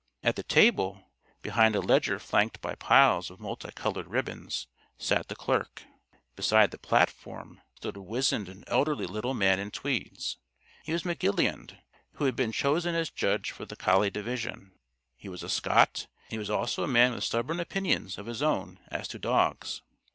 At 0.23 0.35
the 0.35 0.41
table, 0.41 1.11
behind 1.43 1.75
a 1.75 1.79
ledger 1.79 2.17
flanked 2.17 2.59
by 2.59 2.73
piles 2.73 3.29
of 3.29 3.39
multicolored 3.39 4.07
ribbons, 4.07 4.65
sat 4.97 5.27
the 5.27 5.35
clerk. 5.35 5.83
Beside 6.35 6.71
the 6.71 6.79
platform 6.79 7.61
stood 7.75 7.95
a 7.95 8.01
wizened 8.01 8.49
and 8.49 8.63
elderly 8.65 9.05
little 9.05 9.35
man 9.35 9.59
in 9.59 9.69
tweeds. 9.69 10.37
He 10.85 10.91
was 10.91 11.03
McGilead, 11.03 11.77
who 12.13 12.23
had 12.25 12.35
been 12.35 12.51
chosen 12.51 12.95
as 12.95 13.11
judge 13.11 13.51
for 13.51 13.65
the 13.67 13.75
collie 13.75 14.09
division. 14.09 14.71
He 15.17 15.29
was 15.29 15.43
a 15.43 15.49
Scot, 15.49 16.07
and 16.25 16.31
he 16.31 16.39
was 16.39 16.49
also 16.49 16.81
a 16.81 16.87
man 16.87 17.13
with 17.13 17.23
stubborn 17.23 17.59
opinions 17.59 18.17
of 18.17 18.25
his 18.25 18.41
own 18.41 18.79
as 18.87 19.07
to 19.09 19.19
dogs. 19.19 19.83